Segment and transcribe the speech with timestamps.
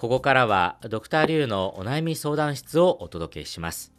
[0.00, 3.92] ここからはドクターリュウのお悩み相談室をお届けします。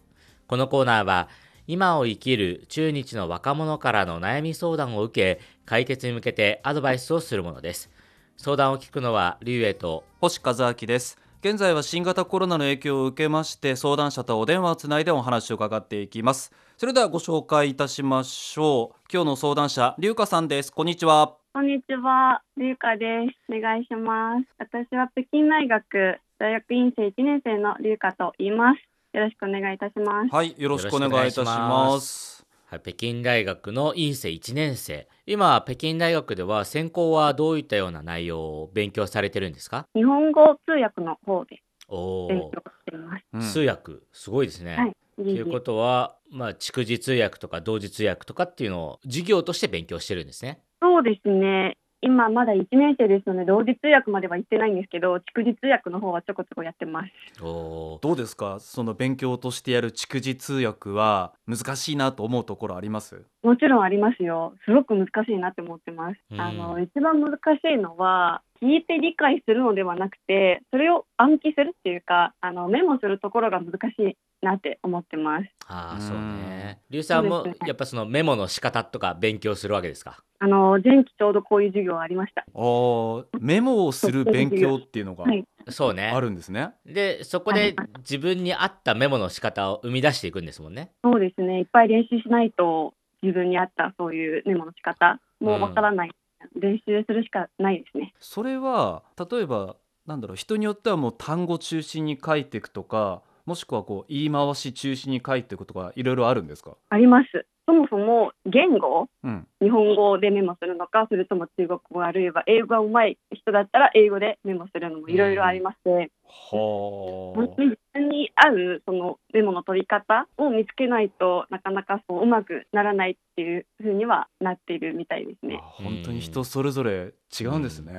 [0.48, 1.30] このコーナーは
[1.68, 7.92] 今を生きる中日の若者からの悩み相談を受け解決に向けてアドバイスをするものです。
[8.36, 11.20] 相談を聞くのはリュウエと星和明です。
[11.42, 16.52] 現在は新型コロナの影響を受けまして相談者とお電話をつないでお話を伺っていきます。
[16.80, 19.00] それではご紹介いたしましょう。
[19.14, 20.74] 今日の相談者龍香さんです。
[20.74, 21.41] こんにちは。
[21.54, 23.54] こんにちは、龍香です。
[23.54, 24.48] お願いします。
[24.58, 28.78] 私は北京大学大学院生1年生の龍香と言います。
[29.14, 30.34] よろしくお願いいたします。
[30.34, 39.88] はいよろしくお願いいたしまますはい、北京大学の院生1年生今北京大学では専攻はどういったような内容を勉強されてるんですか？
[39.94, 43.26] 日本語通訳の方でお勉強おしています。
[43.34, 44.94] うん通訳すごいですね、はい。
[45.18, 50.62] ということは、まあ、蓄字通訳とか同時通訳とかっていうのを授業として勉強してるんですね。
[50.82, 51.78] そうですね。
[52.04, 57.12] 今まだ1年生ですので同時通訳までは行ってないんですけど、蓄字通訳の方はちょこちょこやってます。
[57.44, 58.60] おーどうですか？
[58.60, 63.24] その勉強としてやる蓄字通訳は難しいなと思うところあります？
[63.44, 64.56] もちろんありますよ。
[64.66, 66.18] すごく難しいなって思ってます。
[66.32, 67.40] うんあの一番難し
[67.72, 75.46] いのは聞いて理解するのではなくて、それを暗記するっていうか、あのメモするところが難しいなって思ってます。
[75.68, 76.82] ああうんそうね。
[76.90, 80.24] リュウさんもねやっぱそのメモの仕方とか勉強するわけですか？
[80.40, 82.44] あの前期ちょうどこういう授業ありました。
[82.54, 86.20] あーメモをする勉強っていうのがはいそうねあ。
[86.20, 90.92] るんですね、でそこで自分に合ったメモの仕方を生み出していくんですもんね。
[91.04, 91.60] そうですね。
[91.60, 96.12] いっぱい練習しないと自分に合ったそういうメモの仕方もわからない。
[96.60, 98.14] 練習するしかないですね。
[98.20, 99.76] それは例えば
[100.08, 107.46] なんだろう人によってはもう単語中心に書いていくとかもしくはこう言い回し中心に書いていくとかいろいろあるんですか、あります。
[107.68, 125.60] そもそも言語うん、日本語でメモするのか、それとも中国語あるいは英語が上手い人だったら英語でメモするのもいろいろありまして、本は当に自分に合うそのメモの取り方を見つけないとなかなかそううまくならないっていうふうにはなっているみたいですあね。
[125.62, 127.94] 本当に人それぞれ違うんですね、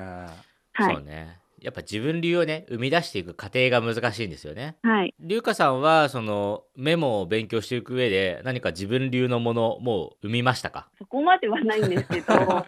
[0.73, 0.95] はい。
[0.97, 1.42] そうね。
[1.63, 4.77] やっぱ自分流をね生み出していく過程が難しいんですよね。
[4.83, 5.15] はい。
[5.21, 10.89] リュウカさんはそのメモを勉強していく上で何か自分流のものをもう生みましたか？
[10.99, 12.67] そこまではないんですけど、 は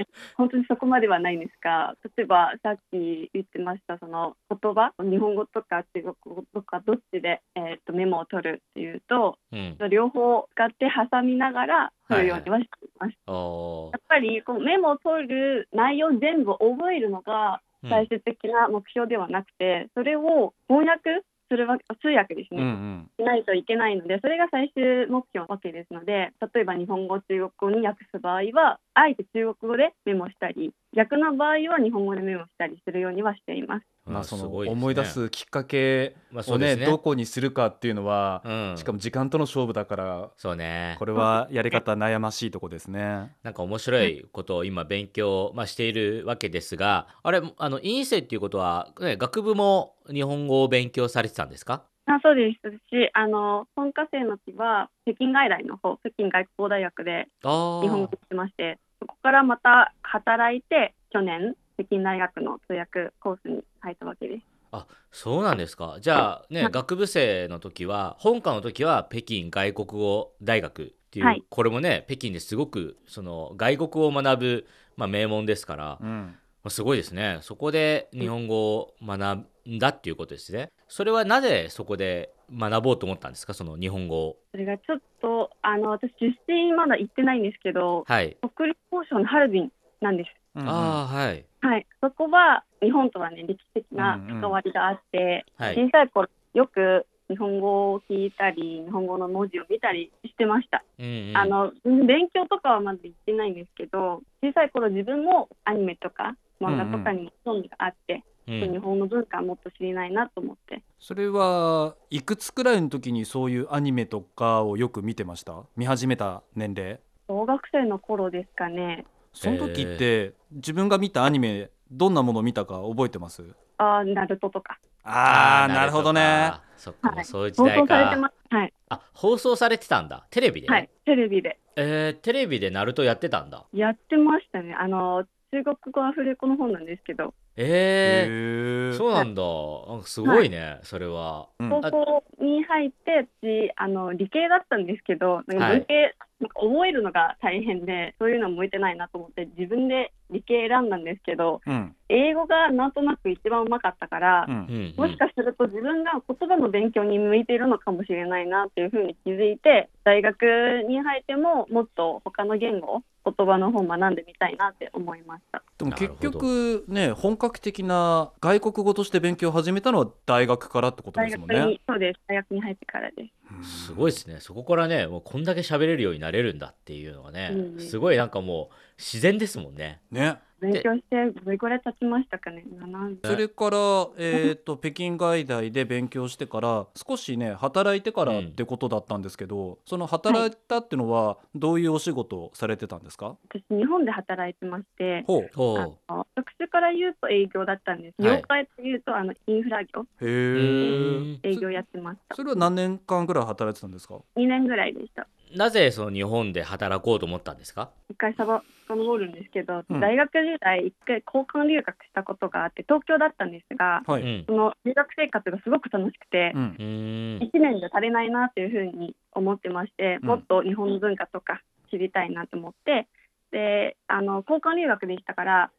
[0.00, 9.76] い、本当にそこまではないんですが、例えばさっき言ってましたその言葉、日本語とか中国語とかどっちで、えー、とメモを取るっていうと、うん。
[9.90, 13.16] 両方使って挟みながら取るようにはしています。
[13.26, 23.10] おーやっぱりこうメモを取る内容全部覚えるのがうん最終的な目標ではなくて、それを翻訳するわけ通訳ですうんね、うん。
[23.18, 33.86] しないといけないのでそれが最終目標なわけですので例えば日本語中国語に訳す場合はあえて中国語でメモしたり逆の場合は日本語でメモしたりするようにはしています。
[34.06, 36.76] まあその思い出すきっかけまあそをね。
[36.76, 38.74] どこにするかっていうのは、うん。
[38.76, 41.04] しかも時間との勝負だからそうねこ。
[41.04, 43.36] れはやり方悩ましいとこですね。
[43.42, 51.82] なんか面白いことを今勉強、まあ、しているわけですが、あれあの院生っていうことは、ね、学部も日本語を勉強されてたんですか？
[52.08, 64.42] あそうですしあの本科生の時は北京外来の方北京外国語大学でああ日本語をしてましてそこからまた働いて去年北京大学の通訳コースに入ったわけです。
[64.72, 65.98] あそうなんですか。
[66.00, 66.72] じゃあねはい。
[66.72, 71.44] 学部生の時は本科の時は北京外国語大学っていう、はい。
[71.48, 76.34] これもね北京ですごくその外国語を学ぶ、まあ、名門ですから、まうん。
[76.64, 77.38] あ、すごいですね。
[77.42, 80.70] そこで日本語を学んだっていうことですね。
[80.88, 83.54] それはなぜそこで学ぼうと思ったんですか？
[83.54, 84.36] その日本語を。
[84.52, 90.30] それがちょっとあの私出身まだ行ってないんですけどはい、北陸交渉のハルビンなんです。
[90.54, 91.44] うんああはい。
[91.60, 95.74] はい、そこは日本とはね歴史的な関わりがあって、はい。
[95.74, 101.36] 小さい頃よく日本語を聞いたり日本語の文字を見たりしてました、うんうん。
[101.36, 110.82] あの勉強とかはまだ行ってないんですけど小さい頃自分もアニメとか漫画とかにも興味があって、うん日本の文化をもっと知りないなと思って。
[111.00, 115.64] それはいくつくらいの時にそういうアニメとかをよく見てました？
[115.76, 117.00] 見始めた年齢？
[117.28, 119.04] 小学生の頃ですかね。
[119.32, 123.44] その時って自分が見たアニメどんなものを見たか覚えてます？
[123.78, 124.78] あーナルトとか。
[125.02, 126.20] あーなるほどね。
[126.20, 126.62] か。
[126.76, 127.24] そっか、はい。
[127.24, 127.82] そういう時放代か。
[127.82, 128.34] 送されてます。
[128.48, 130.26] はい、あ放送されてたんだ。
[130.30, 131.58] テレビで、はい、テレビで。
[131.74, 133.66] えーテレビでナルトやってたんだ。
[133.72, 134.74] やってましたね。
[134.74, 138.96] あの中国語アフレコの方なんですけどえー、へー。
[138.96, 139.42] そうなんだ。
[139.42, 141.48] なんかすごいね、それは。
[141.58, 141.70] うん。
[141.70, 145.76] 高校に入って私あの理系だったんですけどなんかはい。
[145.78, 151.94] 文系、なんか覚えるのが大変でそういうのは向いてないなと思って自分で理系選んだんですけどうん。
[152.08, 154.94] 英語がなんとなく一番うまかったからう、んうん。
[154.96, 160.42] もしかすると自分が言葉の勉強に向いているのかもしれないなっていうふうに気づいて大学
[160.86, 165.62] に入ってももっと他の言語言葉の方を学んでみたいなって思いました。
[165.78, 171.80] でも結局ね本格的な外国語として勉強を始めたのは大学からってことですもんねに、。
[171.88, 172.20] そうです。
[172.28, 173.28] 大学に入ってからで
[173.62, 173.86] す。
[173.86, 180.38] すごいですねそこからねもうこんだけ喋れるようになれるんだっていうのがね、うんすごいなんかもう自然ですもんねね。
[180.60, 183.76] 勉強してどれくらい経ちましたかね？7それから、
[184.16, 195.24] えー、と 北京外大で勉強してから少しね働いてからってことだったんですけど、その働いたってのはどういうお仕事をされてたんですか、私日本で働いてまして。
[195.26, 198.22] ほうほあの職種から言うと営業だったんです。
[198.22, 202.34] はい業界というとあのインフラ業、へうえ営業やってました。
[202.34, 205.26] それは何年間ぐらい働いてたんですか？2年ぐらいでした。
[205.54, 207.90] なぜその日本で働こうと思ったんですか？
[208.10, 210.00] 一回さば遡るんですけど、うん。
[210.00, 214.44] 大学時代一回交換留学したことがあって東京だったんですが、はい、うん。
[214.46, 216.62] その留学生活がすごく楽しくてう、ん。
[216.62, 217.42] うーん。
[217.42, 220.28] 1年じゃ足りないなっていうふうに思ってまして、うん。
[220.28, 221.60] もっと日本の文化とか
[221.90, 223.06] 知りたいなと思って
[223.52, 225.70] であの交換留学でしたから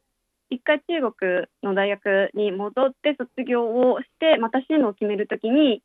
[0.50, 5.82] 一回中国の大学に戻って卒業をしてまた進路を決めるときに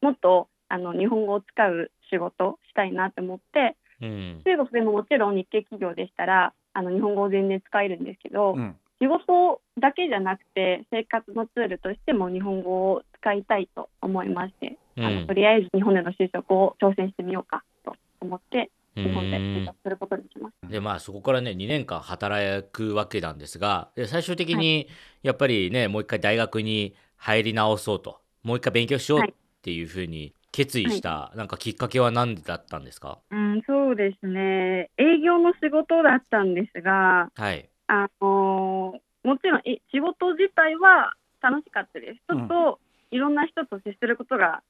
[0.00, 4.42] もっとあの日本語を使う仕事したいなと思ってうん。
[4.44, 8.76] 中国でももちろん日系企業でしたらあの日本語を全然使えるんですけど、うん。
[9.00, 15.20] 仕事だけじゃなくて生活のツールとしても日本語を使いたいと思いまして、あうん。
[15.22, 20.68] のとりあえず日本での就職を挑戦してみようかと思ってう日本で就職することにしました。
[20.68, 24.88] でまあそこからね2年間働くわけなんですがで最終的に
[25.22, 33.18] やっぱりねもう一回大学に入り直そうともう一回勉強しようっていうふうに決意した、なんかきっかけは何だったんですか？
[33.30, 34.90] うん、そうですね。
[34.96, 37.68] 営業の仕事だったんですが、はい。
[37.88, 41.12] あのーもちろんえ仕事自体は
[41.42, 42.20] 楽しかったです。
[42.28, 42.78] ちょっと
[43.10, 44.62] いろんな人と接することが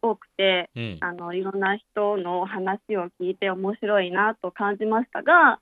[0.00, 0.98] 多くて、うん。
[1.00, 5.58] あのいろんな人の話を聞いて面白いなと感じましたが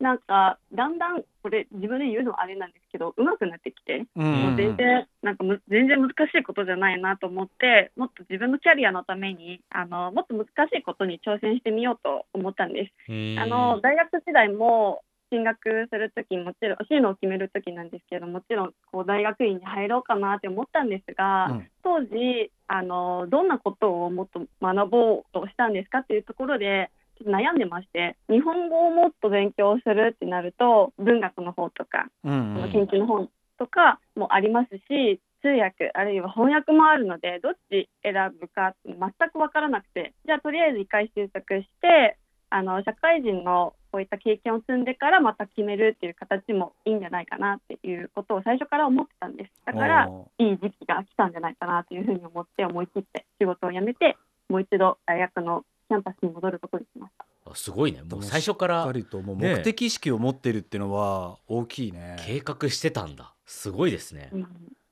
[0.00, 13.12] なんかだんだんこれ自分で言うのはあれなんですけど上手くなってきて、うもう全然なんかむ全然難しいことじゃないなと思ってもっと自分のキャリアのためにあのもっと難しいことに挑戦してみようと思ったんです。
[13.38, 21.68] あの大学時代も進学するときもちろん進路を決めるときなんですけどもちろんこう大学院に入ろうかなって思ったんですが、うん。
[21.82, 26.90] 当時あのどんなことをもっと学ぼうとしたんですかっていうところで
[27.24, 33.28] 悩んでまして日本語をもっと勉強するってなると文学の方とか、うんその研究の本
[33.58, 38.96] とかもありますし通訳あるいは翻訳もあるのでどっち選ぶか全
[39.30, 42.16] く分からなくてじゃあとりあえず一回就職して
[42.50, 49.52] あの社会人のこういった経験を積んでからまた決めるっていう形もいいんじゃないかなっていうことを最初から思ってたんです。
[49.64, 54.16] だからおいい時期が来たんじゃないかなというふうに思って思い切って仕事を辞めて
[54.48, 57.24] もう一度大学のキャンパスに戻ることにしました。
[57.50, 58.02] あすごいね。
[58.08, 59.56] もうー最初からしっかりともうね。
[59.56, 62.14] 目的意識を持ってるっていうのは大きいね。
[62.24, 63.34] 計画してたんだ。
[63.44, 64.46] すごいですね、うん。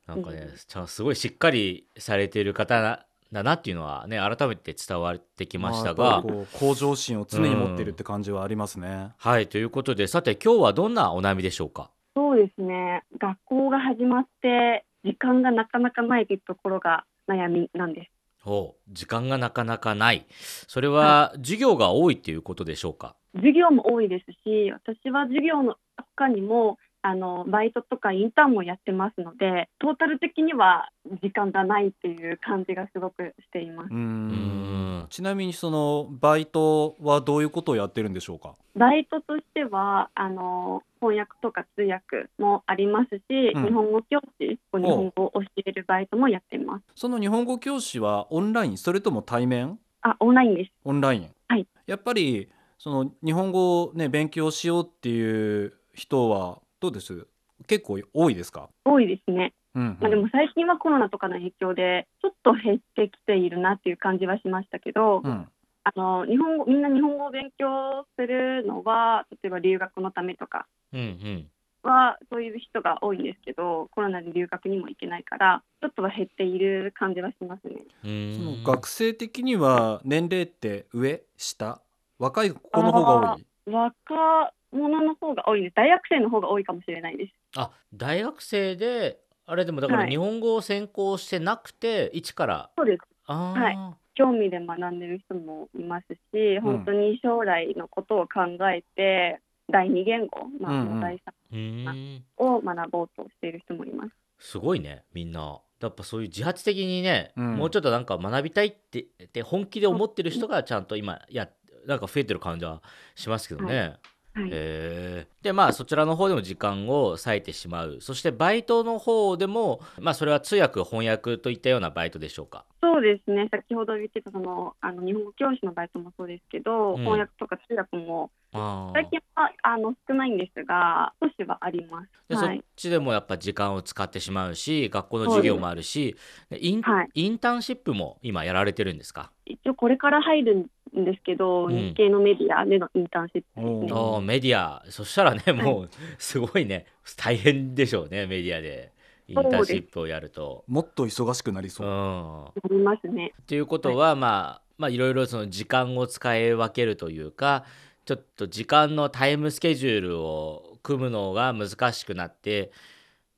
[0.09, 0.57] なんかねうん。
[0.57, 6.19] ちゃんすごいしっかりされている方なだなっていうのはね改めて伝わってきましたが。
[6.19, 9.13] っぱりこう向上心を常に持ってるって感じはありますね。
[9.19, 11.91] はいということでさて今日はどんなお悩みでしょうか？
[12.17, 13.05] そうですね。
[13.19, 18.11] 学校が始まって時間がなかなかないというところが悩みなんです。
[18.47, 20.27] お時間がなかなかない。
[20.67, 23.15] それは授業が多いっていうことでしょうか？
[23.35, 25.77] 授業も多いですし私は授業の
[26.17, 30.91] 他にもあのバイトとかインターンもやってますのでトータル的には
[31.23, 33.89] 時間がないっていう感じがすごくしています。
[33.93, 33.95] う。
[33.95, 34.68] ん
[35.09, 38.55] ちなみにそのバイトはどういうことをやってるんでしょうか？
[38.77, 43.23] バイトとしてはあの翻訳とか通訳もありますし、
[43.55, 46.85] うん日本語教師日本語を教えるバイトもやっています。
[46.95, 48.79] その日本語教師はオンライン？
[48.79, 49.79] それとも対面？
[50.03, 50.71] あオンラインです。
[50.85, 52.49] オンライン、はいやっぱり
[52.79, 57.27] その日本語をね勉強しようっていう人はどうです？
[57.67, 59.53] 結構多いですか、多いですね。
[59.79, 59.97] うんうん。
[60.01, 65.49] まあ、でも最近はコロナとかの影響でちょっと減ってきているなっていう感じはしましたけど、うん。
[65.85, 71.51] あの日本語みんな日本語を勉強するのは例えば留学のためとかうんうん。
[71.83, 77.77] はそういう人が多いんですけどコロナで留学にも行けないからちょっとは減っている感じはしますね。
[78.03, 78.09] そ
[78.43, 81.81] の学生的には年齢って上下？
[82.19, 83.47] 若い子の方が多い？
[83.73, 85.75] 若者の方が多いです。
[85.75, 87.33] 大学生の方が多いかもしれないです。
[87.57, 89.21] あ大学生で
[89.51, 90.11] あれでもだからはい。
[90.11, 92.71] 日本語を専攻してなくて一から？
[92.77, 93.01] そうです。
[93.27, 93.79] あー、はい。
[94.15, 99.41] 興味で学んでる人もいますし本当に将来のことを考えて
[99.73, 101.01] 第二言語、まあ、うんうん。
[101.01, 104.11] 第三うーんを学ぼうとしている人もいます。
[104.39, 105.61] すごいねみんな。
[105.81, 107.57] やっぱそういう自発的にね、うん。
[107.57, 111.49] もうちょっとなんか学びたいってって本気で思ってる人がちゃんと今や
[111.87, 112.83] なんか増えてる感じは
[113.15, 113.95] しますけどね。
[114.43, 115.45] はい、へー。
[115.45, 117.99] でまあそちらの方でも時間を割いてしまう。
[118.01, 122.65] そしてバイトの方でもまあそれは通訳翻訳といったようなバイトでしょうか？
[122.81, 123.49] そうですね。
[123.51, 126.97] 先ほど言ってたそのあの日本語教師のバイトもそうですけど、うん。
[126.99, 132.09] 翻訳とか通訳も最近はあの少ないんですが少しはあります。
[132.29, 136.17] でそっはい、ちでもやっぱ時間を使ってしまうし学校の授業もあるし
[136.51, 137.09] でイン,、はい。
[137.15, 140.67] インターンシップも今やられてるんですか、一応これから入る
[140.97, 141.73] んですけど、うん。
[141.73, 143.73] 日系のメディアでのインターンシップですね。
[143.73, 144.85] うんあーメディア。
[144.89, 146.87] そしたらねもうすごいね。
[147.17, 148.93] 大変でしょうねメディアで。
[149.27, 150.65] インターンシップをやると。
[150.67, 152.45] もっと忙しくなりうそう、ん。
[152.47, 153.35] ありますね。
[153.47, 157.65] ということは、まあまあいろいろその時間を使い分けるというか
[158.07, 162.71] ちょっと時間のタイムスケジュールを組むのが難しくなって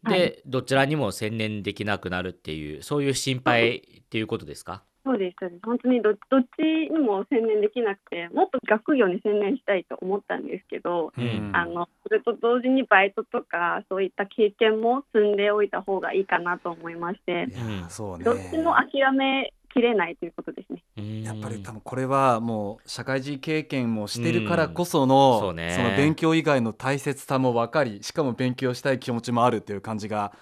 [0.04, 0.38] で、はい。
[0.46, 4.84] どちらにも専念できなくなるっていうそういう心配っていうことですか？
[5.04, 5.60] そうです、そうです。
[5.64, 20.82] 本当にどどっちにも専念できなくて、もっと学業に専念したいと思ったんですけど、うんあのそれと同時にバイトとかそういった経験も積んでおいた方がいいかなと思いまして、うねどっちも諦めきれないということですね。
[20.98, 30.32] うんやっぱり多分これはもう社会人経験もしてるからこその、うんそうねの勉強以外の大切さも分かりしかも勉強したい気持ちもあるっていう感じが。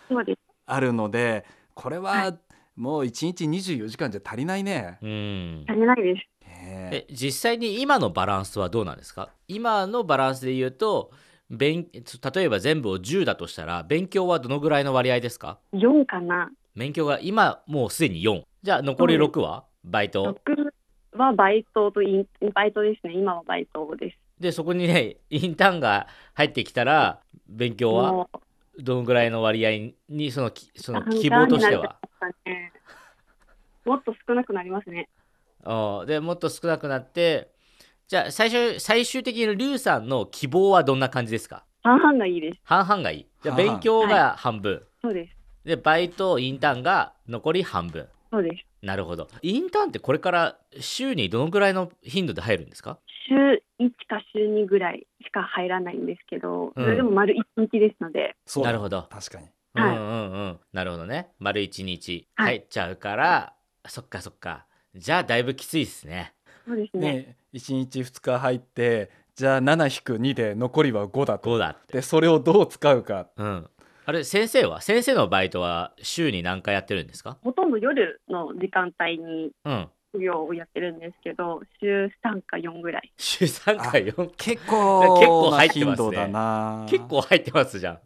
[0.71, 2.39] あるのでこれはは
[2.79, 4.99] もう1日24時間じゃ足りないね。
[5.03, 6.47] うん足りないです。
[6.47, 9.31] ねえ実際に今のバランスはどうなんですか？
[9.49, 11.11] 今のバランスで言うと
[11.51, 16.51] 勉例えば全部を10だとしたら勉強はどのぐらいの割合ですか？4かな。
[16.77, 19.65] 勉強が今もうすでに4じゃあ残り6は？
[19.83, 23.15] バイト？6はバイトとインバイトですね。
[23.15, 24.19] 今はバイトです。
[24.39, 27.19] でそこにねインターンが入ってきたら
[27.49, 28.31] 勉強はも
[28.79, 31.99] どのぐらいの割合にそのきそのう希望としては？
[32.19, 32.73] かね。
[33.85, 35.09] もっと少なくなりますね。
[35.65, 37.51] あでもっと少なくなって
[38.07, 41.65] じゃあ最初最終的にリュウさんの希望はどんな感じですか？
[41.83, 42.59] 半々がいいです。
[42.65, 43.27] 半々がいい。
[43.43, 43.77] じゃあ半々。
[43.77, 45.37] 勉強が半分、そうです。
[45.65, 48.09] でバイトインターンが残り半分。
[48.31, 48.87] そうです。
[48.87, 49.29] なるほど。
[49.43, 52.99] インターンってこれから週にどのぐらいの頻度で入るんですか？
[53.29, 53.35] 週
[53.85, 56.85] 1か週2ぐらいしか入らないんですけど、うん。
[56.85, 58.71] それでも丸1日ですので、そうだ。
[58.71, 59.07] なるほど。
[59.11, 59.45] 確かに。
[59.45, 60.61] はいうんうんうん。
[60.73, 61.29] なるほどね。
[61.39, 62.29] 丸一日。
[62.35, 62.57] はい。
[62.59, 63.55] 入っちゃうから、
[63.87, 64.67] そっかそっか。
[64.95, 66.35] じゃあだいぶきついですね。
[66.67, 67.13] そうですね。
[67.13, 71.57] ね1日2日入ってじゃあ7-2で残りは5だと。
[71.57, 71.95] 5だって。
[71.95, 73.29] でそれをどう使うか。
[73.37, 73.71] うん。
[74.05, 74.81] あれ先生は？
[74.81, 77.37] 先生のバイトは週に何回やってるんですか？
[77.45, 83.13] ほとんど夜の時間帯にうん授業をやってるんですけど、週3か4ぐらい。
[83.19, 87.99] 週3回4結構結構入なってますね結構入ってますじゃん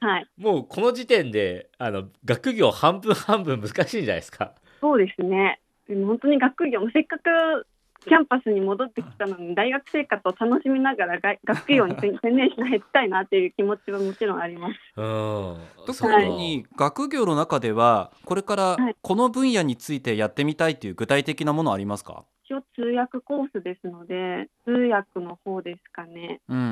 [0.00, 0.26] はい。
[0.38, 4.54] もうこの時点であの学業半分半分難しいんじゃないですか？
[4.80, 5.60] そうですね。
[5.88, 7.66] でも本当に学業もせっかく
[8.06, 14.74] キャンパスに戻ってきたのに大学生活を楽しみながらが学業に専念しないたいなっていう気持ちはもちろんあります。
[14.96, 15.56] うん。
[15.86, 18.96] 特に学業の中ではこれからはい。
[19.00, 26.40] この分野についてやってみたいという具体的なものありますか、一応通訳コースですので、通訳の方ですかね。
[26.48, 26.64] うんうん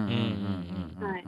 [1.00, 1.08] うん。
[1.08, 1.25] はい。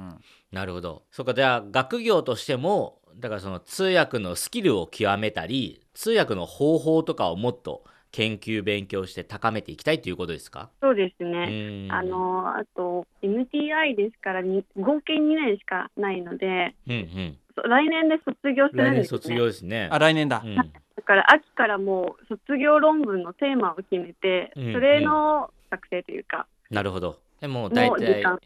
[0.52, 1.02] なるほど。
[1.10, 1.34] そうか。
[1.34, 10.68] じゃあ学業としてもだからその通訳のスキルを極めたり通訳の方法とかをもっと研究勉強して高めていきたいということですか？
[10.80, 11.86] そうですうね。
[11.88, 11.92] ん。
[11.92, 17.38] あのあと MTI ですからに合計2年しかないのでうんうん。
[17.56, 19.18] そ来年で卒業するんですね。
[19.18, 19.88] 卒業ですね。
[19.90, 20.54] あ来年だ、うん。
[20.56, 20.62] だ
[21.04, 27.18] から秋からもう卒業論文のテーマを決めて、うんそれの作成というか、なるほど。
[27.40, 28.38] でも大体間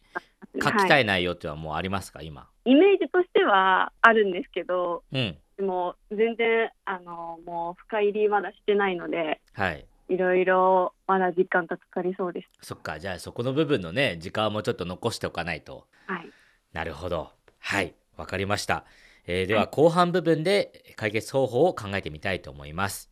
[0.62, 2.23] 書きはい、たい内容っていうのはもうありますか？
[2.23, 2.49] 今。
[2.64, 5.18] イメージとしてはあるんですけどうん。
[5.18, 9.86] でも全然あのもう深入りまだしてないのではい。
[10.08, 12.48] いろいろまだ時間がかかりそうです。
[12.62, 15.86] そっかじゃあそこの部分のね時間はもうちょっと残しておかないと。
[16.06, 16.30] はい、
[16.72, 17.30] なるほど。
[17.58, 18.84] はいわかりました、
[19.26, 23.10] えーでは後半部分で解決方法を考えてみたいと思います。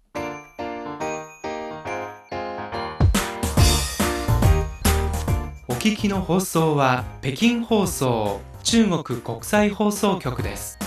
[5.67, 10.84] お聞きの放送は北京放送中国国際放送局です。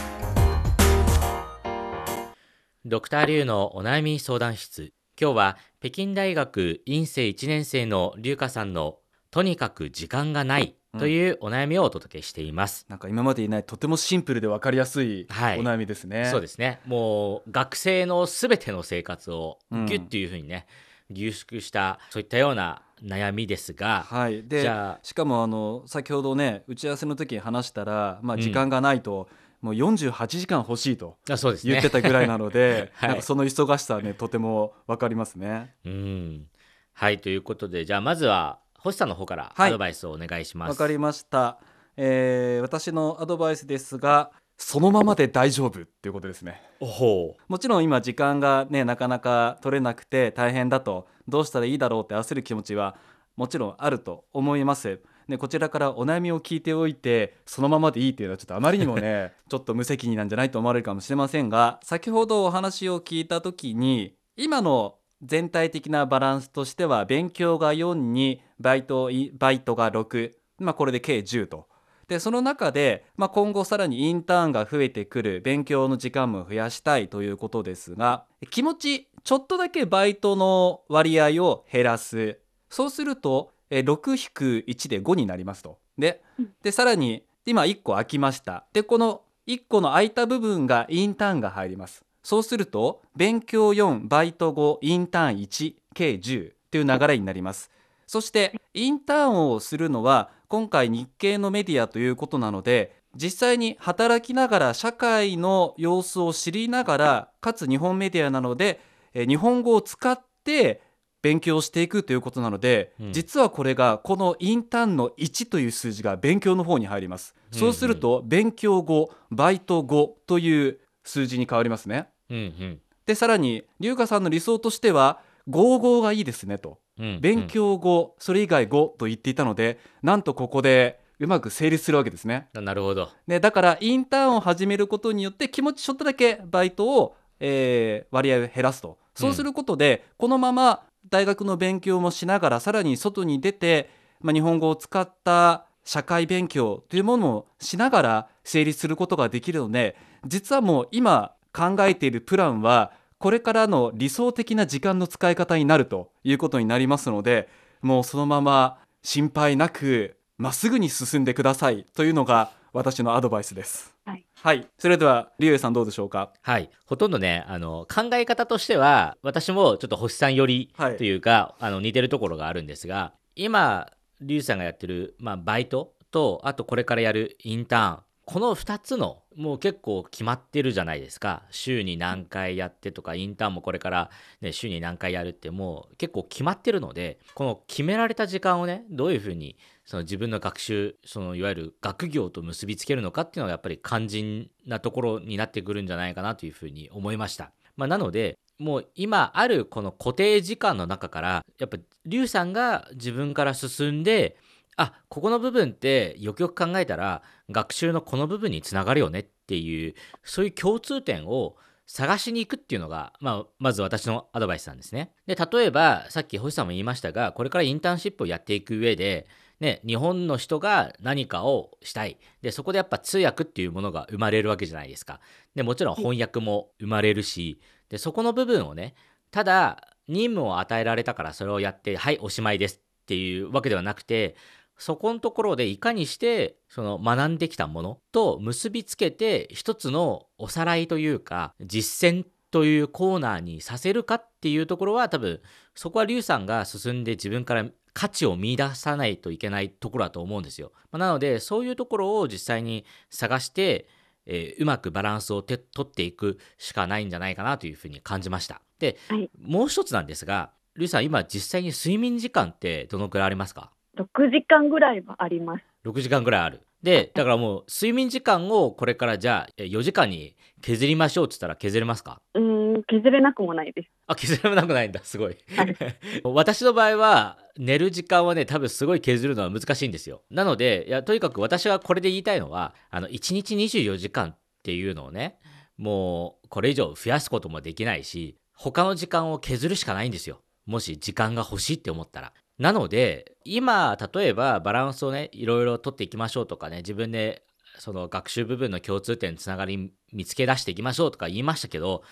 [2.89, 4.93] ドクターリュウのお悩み相談室。
[5.19, 15.59] 今日は北京大学院生1年生のリュウカさんのとにかく時間がないというお悩みをお届けしています、なんか今までにないとてもシンプルで分かりやすいおはい。
[15.59, 16.79] 悩みですね、そうですね。
[16.85, 19.85] もう学生のすべての生活をうん。
[19.85, 20.65] ギュッというふうにね、
[21.09, 29.27] 凝縮したそういったような悩みですが、はい、でじゃあしかもあの先ほどね打ち合わせの時に話したら、まあ、時間がないと、
[29.61, 31.17] もう48時間欲しいと
[31.63, 33.09] 言ってたぐらいなので、 はい。
[33.09, 35.75] なんかその忙しさはねとても分かりますね。
[35.85, 36.47] うん。
[36.93, 39.69] はいということでじゃあまずは星さんの方からはい。
[39.69, 40.69] アドバイスをお願いします。
[40.69, 41.59] わかりました、
[41.95, 46.61] えー私のアドバイスですがそのままで大丈夫っていうことですね。
[46.79, 52.95] もちろん今時間がねなかなか取れなくて大変だとどうしたらいいだろうって焦る気持ちは
[53.35, 54.99] もちろんあると思います
[55.29, 71.67] でこちらからお悩みを聞いておいてそのままでいいっていうのはちょっとあまりにもね ちょっと無責任なんじゃないと思われるかもしれませんが先ほどお話を聞いた時に今の全体的なバランスとしては勉強が4にバイトいバイトが6、まあ、これで計10と。
[72.07, 85.77] でその中で、まあ、今後さらにインターンが増えてくる勉強の時間も増やしたいということですが気持ちちょっとだけバイトの割合を減らすそうするとえー6-1で5になりますと。
[85.97, 86.21] で
[86.63, 88.65] でさらに今1個空きました。
[88.73, 92.03] でこの1個の空いた部分がインターンが入ります。
[92.23, 97.71] そうすると勉強4バイト5インターン1計10という流れになります。
[98.05, 108.79] そしてインターンをするのは今回日系のメディアということなので実際に働きながら社会の様子を知りながらかつ日本メディアなので
[109.13, 110.81] えー日本語を使って
[111.21, 117.35] 勉強していくということなので、うん実はこれがこのインターンの1という数字が勉強の方に入ります。
[117.51, 122.09] そうすると勉強後バイト後という数字に変わりますね。
[122.29, 122.33] う。
[122.33, 127.21] うんでさらに龍華さんの理想としては55がいいですねとうんうん。
[127.21, 132.49] 勉強後それ以外5と言っていたのでなんとここでうまく成立するわけですね。
[132.53, 133.09] うんなるほど。
[133.27, 143.89] でだからインターンを始めることによって気持ちちょっとだけバイトを、えー割合を減らすとそうすることで、このまま大学の勉強もしながらさらに外に出て、
[144.21, 149.95] まあ、日本語を使った社会勉強というものをしながら成立することができるので
[150.25, 157.47] 実はもう今考えているプランはこれからの理想的な時間の使い方になるということになりますので
[157.81, 163.95] もうそのまま心配なくまっすぐに進んでくださいというのが私のアドバイスです。
[164.05, 166.31] はい、はい、それではリュウエイさんどうでしょうか？
[166.41, 170.97] はい、ほとんどねあの考え方としては私もちょっと星さん寄りはい。
[170.97, 173.87] というか、あの似てるところがあるんですが今
[174.21, 181.43] リュウさんがやってる、まあ、バイトとあとこれからやるインターンこの2つのもう結構決まってるじゃないですか。
[181.49, 184.09] 週に何回やってとかインターンもこれから、
[184.41, 189.57] ね、週に何回やるってもう結構決まってるのでこの決められた時間をねどういうふうに
[189.87, 197.51] その自分の学習そのいわゆる学業と結びつけるのかっていうのがやっぱり肝心なところになってくるんじゃないかなというふうに思いました。
[197.77, 204.35] まあ、なのでもう今あるこの固定時間の中からやっぱリュウさんが自分から進んで
[204.75, 215.11] あここの部分ってよくよく考えたら学習のこの部分につながるよねっていうそういう共通点を探しに行くっていうのが、まあ、まず私のアドバイスなんですね。
[215.25, 219.27] で例えばさっき星さんも言いましたがこれからインターンシップをやっていく上で、
[219.59, 225.19] ね、日本の人が何かをしたいでそこでやっぱ通訳っていうものが生まれるわけじゃないですか。
[225.55, 228.93] でもちろん翻訳も生まれるしでそこの部分をね
[229.31, 234.35] ただ任務を与えられたからそれをやってはいおしまいですっていうわけではなくて
[234.77, 245.41] そこのところでいかにしてその学んできたものと結びつけて一つのおさらいというか実践というコーナーにさせるかっていうところは多分
[245.75, 250.71] そこはリュウさんが進んで自分から価値を見出さないといけないところだと思うんですよ。
[250.91, 253.87] まあなのでそういうところを実際に探して、
[254.25, 258.61] えーうまくバランスをて取っていくしかないんじゃないかなというふうに感じました。
[258.79, 265.63] で、はいもう一つなんですがリュウさん今実際に睡眠時間ってどのくらいありますか？6時間ぐらいはあります。
[265.85, 266.61] 6時間ぐらいある。
[266.83, 272.21] で、だからもう睡眠時間をこれからじゃあえ4時間に削りましょうって言ったら削れますか？
[272.35, 273.89] うーん、削れなくもないです。
[274.07, 275.75] あ、削れなくないんだ、すごいはい。
[276.23, 280.21] 私の場合は寝る時間はね、多分すごい削るのは難しいんですよ。
[280.29, 285.39] なので、いや、とにかく私がこれで言いたいのは、あの、1日24時間っていうのをね、
[285.77, 290.41] もうこれ以上増やすこともできないし、他の時間を削るしかないんですよ。
[290.65, 292.33] もし時間が欲しいって思ったら。
[292.59, 297.43] なので、今、例えばバランスをね、いろいろ取っていきましょうとかね、自分で
[297.77, 302.03] その学習部分の共通点つながり見つけ出していきましょうとか言いましたけど、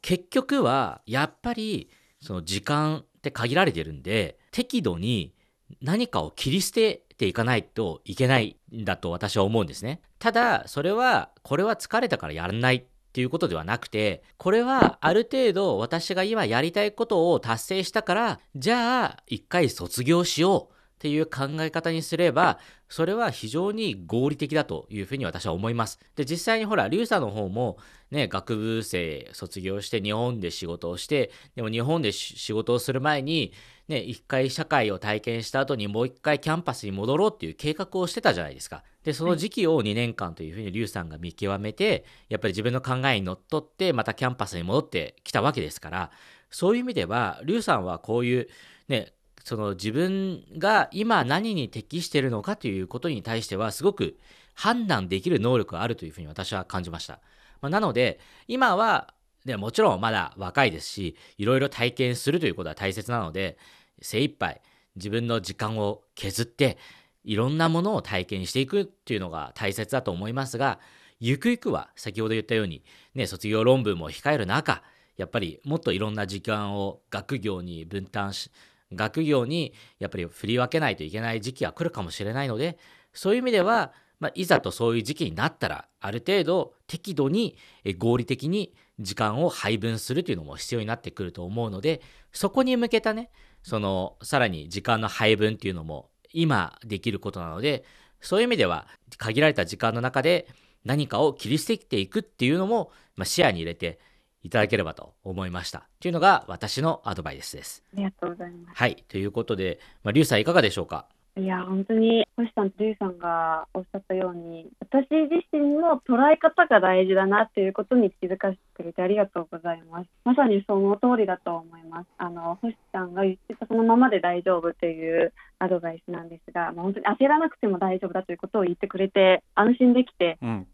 [0.00, 5.34] 結局はやっぱりその時間って限られてるんで、適度に
[5.80, 10.02] 何かを切り捨てていかないといけないんだと私は思うんですね。
[10.18, 20.71] ただ、それは、これは疲れたからやらないっていうことではなくてこれはある程度私が今やりたいことを達成したからじゃあ一回卒業しよう
[21.02, 25.98] っていう考え方にすれば、それは非常に合理的だというふうに私は思います。
[26.14, 27.76] で、実際にほら、リュウさんの方も、
[28.12, 33.52] ね、学部生卒業して日本で仕事をして、でも日本で仕事をする前に、
[33.88, 38.84] ね、一回社会を体験した後にもう一回キャンパスに戻ろうっていう計画をしてたじゃないですか。
[39.02, 46.10] で、その時期を2年間というふうにリュウさんが見極めて、やっぱり自分の考えにのっとって、またキャンパスに戻ってきたわけですから、
[46.48, 48.48] そういう意味では、リュウさんはこういう、
[48.86, 49.12] ね、
[49.44, 54.16] その自分が今何に適しているのかということに対してはすごく
[54.54, 57.20] 判断できる能力があるというふうに私は感じました。
[57.60, 63.56] まあ、なので今は、ね、もちろんまだ若いですしいろいろ体験するということは大切なので
[64.00, 64.60] 精一杯
[64.96, 66.76] 自分の時間を削って
[67.24, 70.80] いろんなものを体験していくっていうのが大切だと思いますが
[71.20, 74.82] ゆくゆくは先ほど言ったように、ね、卒業論文も控える中
[75.16, 78.50] やっぱりもっといろんな時間を学業に分担し
[78.94, 82.78] 学業にやっぱり振り分けないといけない時期が来るかもしれないので
[83.12, 87.56] そういう意味では、まあ、いざとそういう時期になったらある程度適度に
[87.98, 92.02] 合理的に時間を配分するというのも必要になってくると思うので
[92.32, 93.30] そこに向けたね
[93.62, 97.84] そのさらに時間の配分っていうのも今できることなので
[98.20, 98.86] そういう意味では
[99.18, 100.48] 限られた時間の中で
[100.84, 103.98] 何かを切り捨てていくっていうのも、まあ、視野に入れて
[104.42, 105.88] いただければと思いました。
[106.00, 107.82] というのが私のアドバイスです。
[107.94, 108.76] ありがとうございます。
[108.76, 108.96] はい。
[109.08, 111.06] ということで、まあ、リュウさんいかがでしょうか？
[111.34, 130.66] いや本当に星さんとリュウさんがおっしゃったように私自身の捉え方が大事だなっていうことに気づかせてくれてありがとうございますまさにその通りだと思いますあの星さんが言ってたそのままで大丈夫っていうアドバイスなんですが、まあ、本当に焦らなくても大丈夫だということを言ってくれて安心できて、うん、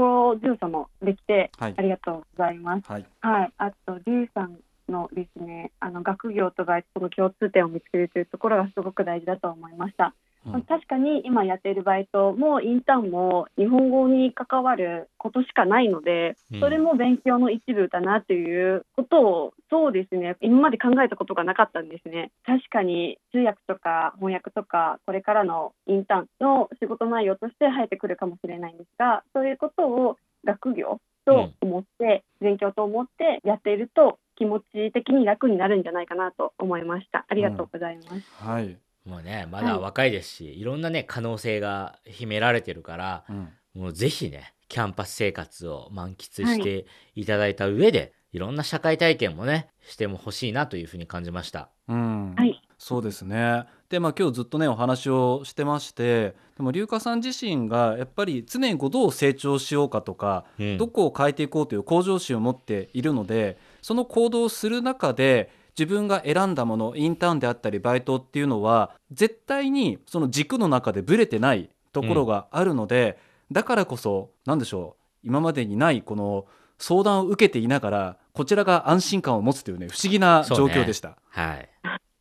[0.00, 4.58] というか心強さもできて、ありがとうございます、はい、はい、あとリュウさん
[4.88, 10.14] のですねあの学業と外との共通点を見つけるというところがすごく大事だと思いました。
[10.54, 20.36] うん、確かに今やっているバイトもインターンも日本語に関わることしかないので、それも勉強の一部だなということをそうですね。
[20.40, 22.30] 今まで考えたことがなかったんですね。
[22.44, 37.26] 確かに通訳とか翻訳とかこれからのインターンの仕事内容として生えてくるかもしれないんですがそういうことを学業と思って、勉強と思ってやっていると気持ち的に楽になるんじゃないかなと思いました。
[37.28, 51.70] ありがとうございます、うん、はいもうねまだ若いですし、はい、いろんなね可能性が秘められてるから、うん、もうぜひねキャンパス生活を満喫していただいた上で、はい、いろんな社会体験もねしても欲しいなというふうに感じました。
[51.88, 52.62] うん、はい。
[52.78, 53.64] そうですね。
[53.90, 73.18] でまあ今日ずっとねお話をしてましてでも龍華さん自身がやっぱり常にこうどう成長しようかとか、うん、どこを変えていこうという向上心を持っているのでその行動をする中で自分が選んだものインターンであったりバイトっていうのは絶対にその軸の中でブレてないところがあるので、
[73.50, 76.44] うん、だからこそ何でしょう今までにないこの
[76.78, 81.08] 相談を受けていながらこちらが安心感を持つというね不思議な状況でした。
[81.08, 81.68] ね、はい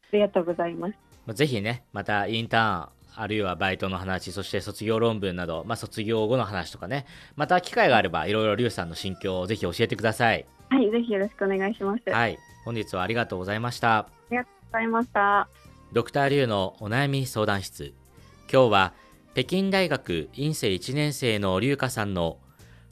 [0.09, 1.35] ありがとうございます。
[1.35, 10.45] ぜひね、またインターン、あるいはバイトの話、そして卒業論文など、まあ、卒業後の話とかね、また機会があれば、いろいろリュウさんの心境をぜひ教えてください。
[10.69, 12.11] はい、ぜひよろしくお願いします。
[12.11, 13.97] はい、本日はありがとうございました。
[13.97, 15.49] ありがとうございました。
[15.93, 17.93] ドクターリュウのお悩み相談室。
[18.51, 18.93] 今日は
[19.33, 22.37] 北京大学院生1年生のリュウカさんの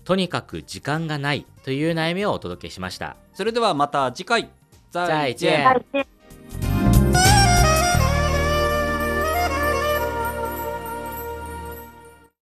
[0.04, 3.18] とにかく時間がないという悩みをお届けしました。
[3.34, 4.50] それではまた次回。
[4.92, 6.08] 再见。